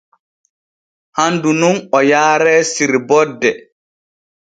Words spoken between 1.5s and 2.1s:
nun o